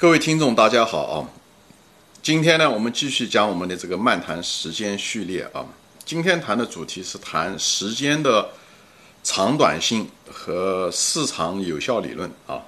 [0.00, 1.28] 各位听众，大家好啊！
[2.22, 5.66] 今天呢，我们继续讲我们的这个漫谈时间序列啊。
[6.04, 8.50] 今天谈的主题是谈时间的
[9.24, 12.62] 长短性和市场有效理论啊。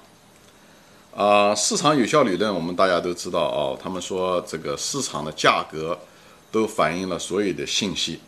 [1.15, 3.79] 啊，市场有效理论，我们大家都知道啊。
[3.81, 5.97] 他们说这个市场的价格
[6.51, 8.19] 都反映了所有的信息。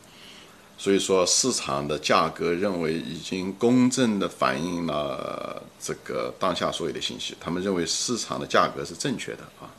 [0.77, 7.37] 所以说，市场的价格认为已经公正的反映了这个当下所有的信息。
[7.39, 9.71] 他们认为市场的价格是正确的啊，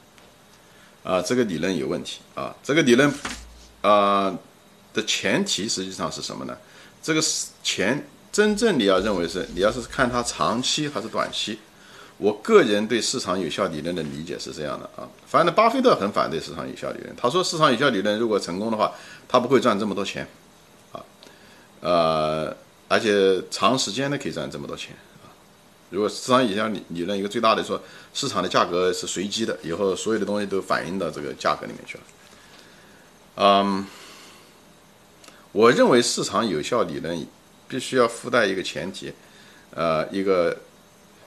[1.03, 2.55] 啊，这个理论有问题啊。
[2.62, 3.12] 这个理论
[3.83, 4.34] 啊
[4.95, 6.57] 的前提实际上是什么呢？
[7.03, 11.59] 这个是前真正你要认为是你要是看它长期还是短期。
[12.17, 17.15] 我个人对市场有效理论的理解是这样的啊，反正巴菲特很反对市场有效理论。
[17.15, 18.92] 他说，市场有效理论如果成功的话，
[19.29, 20.27] 他不会赚这么多钱。
[21.84, 22.56] 呃，
[22.88, 25.29] 而且长时间的可以赚这么多钱啊！
[25.91, 27.79] 如果市场以下理理论一个最大的说，
[28.15, 32.05] 市场的价格是随机的，以后所有的东西都反映到这个价格里面去了。
[33.36, 33.86] 嗯，
[35.53, 37.27] 我认为市场有效理论
[37.69, 39.12] 必须要附带一个前提，
[39.70, 40.56] 呃，一个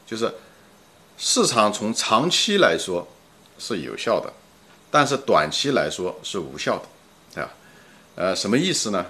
[0.08, 0.34] 就是
[1.20, 3.08] 市场从长期来说
[3.60, 4.34] 是有效的，
[4.90, 6.86] 但是短期来说是无效的，
[7.36, 7.52] 对吧？
[8.16, 9.06] 呃，什么意思呢？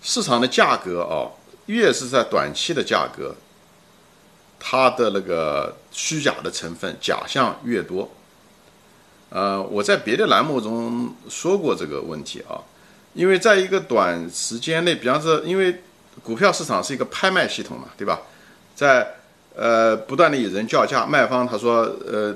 [0.00, 1.28] 市场的价格啊，
[1.66, 3.34] 越是在短期的价格，
[4.60, 8.10] 它的那个虚假的成分、假象越多。
[9.30, 12.62] 呃，我在别的栏目中说过这个问题啊，
[13.12, 15.82] 因为在一个短时间内，比方说，因为
[16.22, 18.20] 股票市场是一个拍卖系统嘛，对吧？
[18.74, 19.16] 在
[19.54, 22.34] 呃不断的有人叫价，卖方他说呃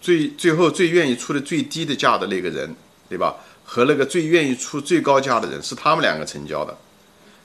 [0.00, 2.74] 最最后最愿意出的最低的价的那个人，
[3.08, 3.36] 对吧？
[3.64, 6.76] 和那个最愿意出最高价的人是他们两个成交的。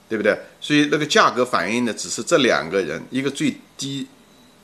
[0.09, 0.35] 对不对？
[0.59, 4.07] 所以那个价格反映的只是这两个人，一个最低，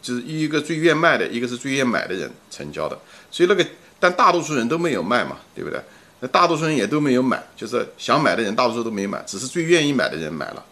[0.01, 2.97] 就是一个最愿卖的，一个是最愿买的人成交的。
[3.29, 3.63] 所以那个，
[3.99, 5.79] 但大多数人都没有卖嘛，对不对？
[6.19, 10.65] 那大多数人也都没有买，就是想买的人大多数都没买，只是最愿意买的人买了，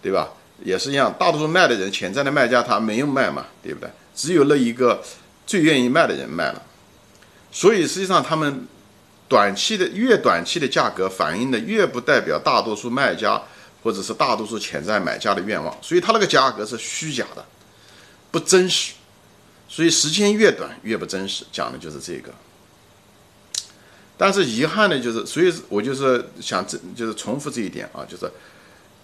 [0.00, 0.30] 对吧？
[0.64, 3.90] 也是一样，大多数卖的人，潜在的卖家他没有卖嘛，对不对？
[4.14, 5.02] 只有那一个
[5.46, 6.62] 最愿意卖的人卖了。
[7.52, 8.66] 所以实际上他们
[9.28, 13.42] 短期的越短期的价格反映的越不代表大多数卖家。
[13.84, 17.44] 或者是大多数潜在买家的愿望，所以它那个价格是虚假的，
[18.30, 18.94] 不真实。
[19.68, 22.32] 所以时间越短越不真实，讲的就是这个。
[24.16, 28.30] 但是遗憾的就是，所以我就是想这就是重复这一点啊，就是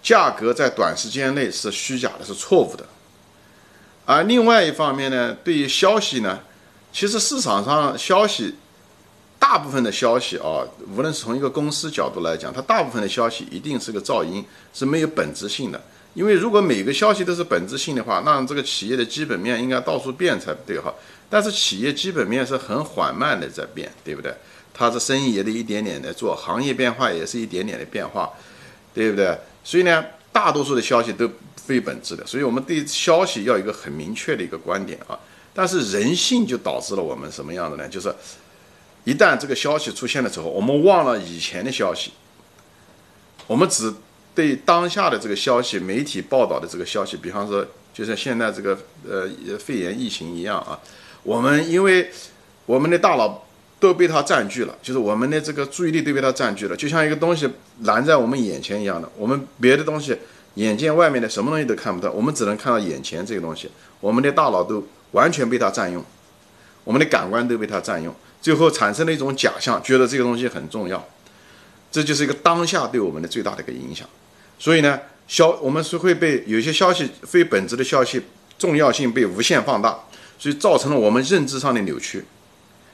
[0.01, 2.83] 价格在短时间内是虚假的，是错误的。
[4.05, 6.39] 而另外一方面呢，对于消息呢，
[6.91, 8.55] 其实市场上消息。
[9.51, 10.63] 大部分的消息啊，
[10.95, 14.41] 无论是从一个公司角度来讲，它大部分的消息一定是个噪音，
[14.73, 15.83] 是没有本质性的。
[16.13, 20.93] 因为如果每个消息都是本质性的话，那这个企业的基本面应该到处变才对哈。
[21.29, 24.33] 但是企业基本面是很缓慢的在变，对不对？
[24.73, 28.31] 它的生意也得一点点的做，行业变化也是一点点的变化，
[28.93, 29.37] 对不对？
[29.65, 30.01] 所以呢，
[30.31, 32.25] 大多数的消息都非本质的。
[32.25, 35.19] 所以我们对消息要一个很明确的一个观点啊。
[35.53, 37.89] 但是人性就导致了我们什么样的呢？
[37.89, 38.15] 就是。
[39.03, 42.11] 一旦这个消息出现的时候，我们忘了以前的消息，
[43.47, 43.93] 我们只
[44.35, 48.77] 对当下的这个消息、媒体报道的这个消息，比方说，就像现在这个
[49.09, 50.79] 呃肺炎疫情一样啊，
[51.23, 52.11] 我们因为
[52.65, 53.43] 我们的大脑
[53.79, 57.49] 都被它占据了，就是我们的这个注意力都被它占据了，就像一个东西
[57.81, 60.15] 拦在我们眼前一样的，我们别的东西
[60.53, 63.69] 眼见外面的什么东西都看不到，我们只能看到眼前这个东西，
[63.99, 66.01] 我们的大脑都完全被它占用，
[66.83, 68.15] 我们的感官都被它占用。
[68.41, 71.07] 最后产生了一种假象，觉得这个东西很重要，
[71.91, 74.07] 这就是一个当下对我们的最大的一个影响。
[74.57, 78.23] 所以呢，消我们是会被有些消息非本质的消息
[78.57, 79.99] 重要性被无限放大，
[80.39, 82.25] 所以造成了我们认知上的扭曲。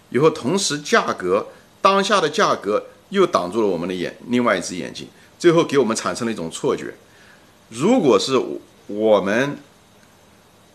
[0.09, 1.47] 以后同时价格
[1.81, 5.08] 当下的价格又挡住了我们的眼另外一只眼睛，
[5.40, 6.94] 最后给我们产生了一种错觉。
[7.69, 8.34] 如果是
[8.88, 9.58] 我们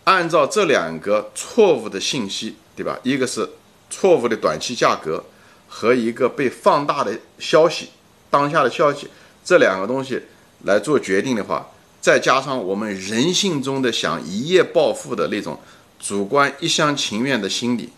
[0.04, 2.98] 按照这两个错误的信息，对吧？
[3.02, 3.48] 一个是。
[3.92, 5.22] 错误的短期价格
[5.68, 7.90] 和一个被放大的消息，
[8.30, 9.06] 当下的消息
[9.44, 10.22] 这两个东西
[10.64, 11.68] 来做决定的话，
[12.00, 15.60] 再加上我们人性中的想一夜暴富的那种
[16.00, 17.90] 主观一厢情愿的心理，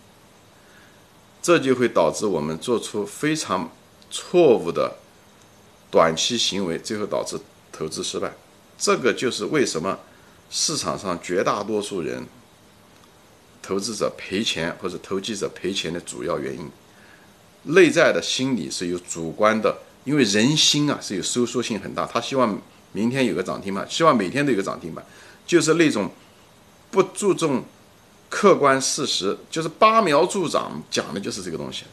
[1.41, 3.71] 这就会导致我们做出非常
[4.11, 4.97] 错误的
[5.89, 7.39] 短期行为，最后导致
[7.71, 8.33] 投资失败。
[8.77, 9.97] 这个就是为什么
[10.49, 12.27] 市场上绝大多数人。
[13.65, 16.69] 投资者赔钱或者投机者赔钱的主要原因，
[17.73, 25.03] 内在的心理是有主观的，因为人心啊是有收缩性很大，他希望明天有个涨停板，希望每天都有个涨停板，
[25.47, 26.11] 就是那种
[26.91, 27.63] 不注重
[28.29, 31.85] 客观事实，就是拔苗助长，讲的就是这个东西。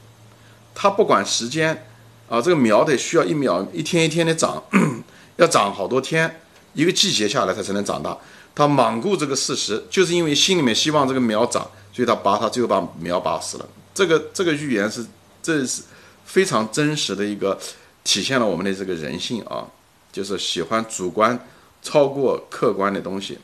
[0.74, 1.86] 它不管时间
[2.28, 4.62] 啊，这个苗得需要一秒一天一天的长，
[5.36, 6.40] 要长好多天，
[6.74, 8.16] 一个季节下来它才能长大。
[8.54, 13.68] 他罔顾这个事实，就是因为心里面希望这个苗长，所以他拔，他最后把苗拔死了。
[13.94, 15.04] 这个这个预言是，
[15.42, 15.82] 这是
[16.24, 17.58] 非常真实的一个
[18.04, 19.66] 体现了我们的这个人性啊，
[20.12, 21.48] 就是喜欢主观
[21.82, 23.38] 超过客观的东西，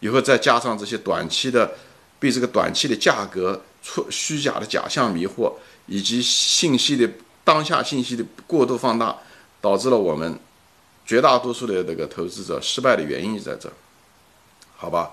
[0.00, 1.72] 以后再加上这些短期的
[2.18, 5.52] 被这个短期的价格出虚假的假象迷惑，
[5.86, 7.08] 以及信息的
[7.44, 9.16] 当下信息的过度放大，
[9.60, 10.38] 导致了我们
[11.04, 13.72] 绝大多数的这个投资者失败的原因在这。
[14.82, 15.12] 好吧，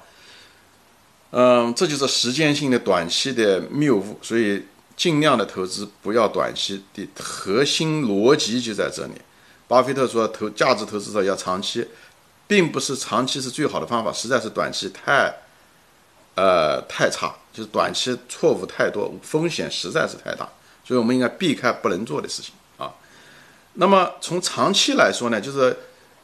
[1.29, 4.65] 嗯，这就是时间性的短期的谬误，所以
[4.97, 9.11] 尽量的投资不要短期的核心逻辑就在这里。
[9.67, 11.87] 巴菲特说，投价值投资者要长期，
[12.47, 15.31] 并不是长期是最好的方法，实在是短期太，
[16.33, 20.49] 呃，太差，就是短期错误太多，风险实在是太大，
[20.83, 22.91] 所以我们应该避开不能做的事情啊。
[23.73, 25.77] 那么从长期来说呢，就是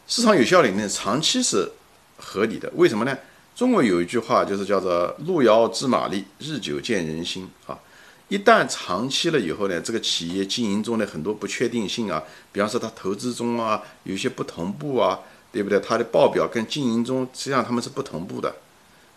[0.08, 1.72] 市场有效理论长期是
[2.18, 3.16] 合理的，为什么呢？
[3.56, 7.80] 中国有一句话，就是叫做“路遥知马力，日久见人心”啊。
[8.28, 12.22] 一旦长期了以后呢，这个企业经营中的很多不确定性啊，
[12.52, 15.22] 比方说它投资中啊有些不同步啊，
[15.54, 15.80] 对不对？
[15.80, 18.54] 它的报表跟经营中实际上他们是不同步的，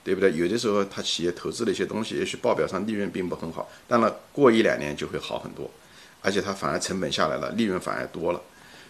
[0.05, 0.33] 对不对？
[0.37, 5.69] 有的时候它企业投资的一些东西，也许报表上利润并不很好，但呢过一两年就会好很多，
[6.23, 8.41] 而且它反而成本下来了，利润反而多了。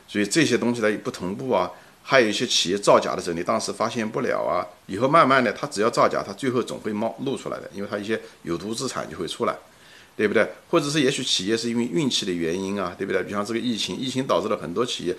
[0.06, 1.70] 所以这些东西它不同步啊。
[2.10, 9.54] 还有一些企业造假的时候，你当时发现不了啊，以后慢慢的，他只要造假，他最后总会冒露出来的，因为他一些有毒资产就会出来，
[10.16, 10.48] 对不对？
[10.70, 13.22] 或者是也许企业是因为运气的原因啊，对不对？
[13.24, 15.14] 比方这个疫情，疫情导致了很多企业，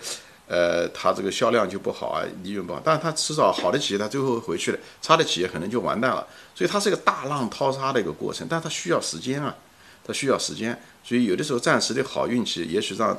[0.47, 6.25] 呃，它这个销量就不好啊，利润不好，但是它迟早好的企业它最后回去了，差的企业可能就完蛋了，
[6.56, 9.56] 所以它是一个大浪淘沙的一个过程，但它需要时间啊，
[10.03, 13.15] 它需要时间，所以有的时候暂时的好运气，也许让。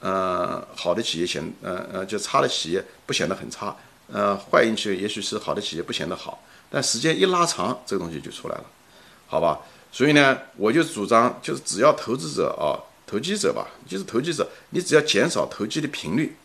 [0.00, 3.74] 呃，好的企业显，呃呃，就差的企业不显得很差，
[4.12, 8.64] 呃，坏运气也许是好的企业不显得好，但时间一拉长，这个东西就出来了，
[9.26, 9.58] 好吧？
[9.90, 12.76] 所以呢，我就主张，就是只要投资者啊，
[13.06, 16.36] 投机者吧，就是投机者，你只要减少投机的频率，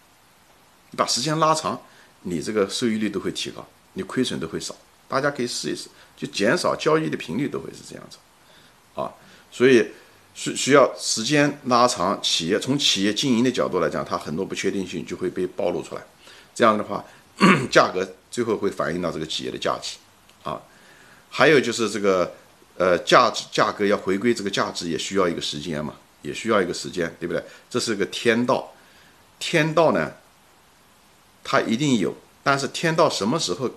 [0.95, 1.79] 把时间拉长，
[2.21, 4.73] 你这个收益率都会提高，你亏损都会少。
[5.09, 8.17] 大家可以试一试，就减少交易的频率都会是这样子，
[8.95, 9.11] 啊，
[9.51, 9.85] 所以。
[10.33, 16.01] 需需要时间拉长，企业从企业经营的角度来讲，它很多不确定性就会被暴露出来。
[16.53, 17.03] 这样的话，
[17.71, 19.97] 价格最后会反映到这个企业的价值
[20.43, 20.61] 啊。
[21.29, 22.33] 还有就是这个
[22.77, 27.43] 呃价值价格要回归这个价值，也需要一个时间嘛，也需要一个时间，对不对？
[27.69, 28.73] 这是个天道，
[29.39, 30.11] 天道呢，
[31.43, 32.13] 它一定有，
[32.43, 33.69] 但是天道什么时候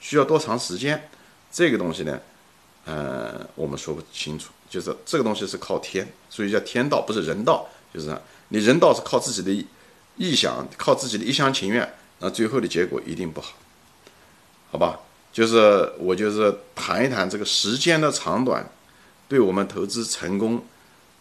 [0.00, 1.10] 需要多长时间，
[1.52, 2.18] 这个东西呢，
[2.84, 4.50] 呃，我们说不清楚。
[4.68, 7.68] 就是这个东西是靠天，所以叫天道，不是人道。
[7.92, 8.16] 就是
[8.48, 9.66] 你人道是靠自己的
[10.18, 13.54] 臆想，靠自己的一厢情愿，那最后的结果一定不好，
[14.72, 14.98] 好吧？
[15.32, 18.68] 就是我就是谈一谈这个时间的长短，
[19.28, 20.64] 对我们投资成功，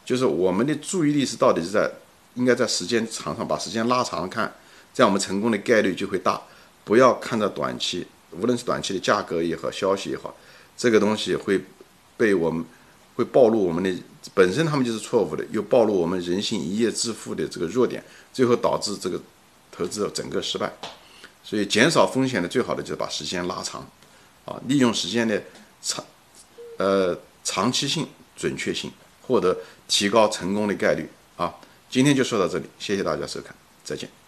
[0.04, 1.92] 就是我们的注意力是到底是在
[2.36, 4.52] 应该在时间长上把时间拉长看，
[4.94, 6.42] 这样我们成功的概率就会大。
[6.84, 10.36] 不要看着短期，无论是短期的价格也好，消息也好，
[10.78, 11.62] 这个东西会
[12.18, 12.66] 被我们。
[13.16, 13.96] 会暴露我们的
[14.34, 18.04] 本身，他们就是错误的，又暴露我们人性一夜致富的这个弱点，
[18.34, 19.22] 最后导致这个
[19.72, 20.74] 投资整个失败。
[21.44, 23.88] 所以减少风险的最好的就是把时间拉长，
[24.46, 25.40] 啊，利用时间的
[25.80, 26.04] 长，
[26.78, 29.56] 呃，长期性、准确性，获得
[29.88, 31.08] 提高成功的概率。
[31.38, 31.54] 啊，
[31.92, 33.54] 今天就说到这里，谢谢大家收看，
[33.84, 34.23] 再见。